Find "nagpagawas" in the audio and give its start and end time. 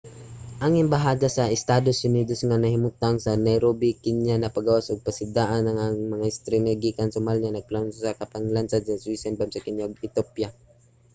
4.39-4.87